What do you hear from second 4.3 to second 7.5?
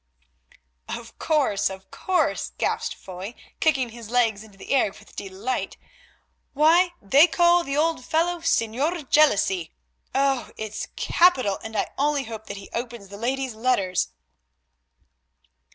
into the air with delight, "why, they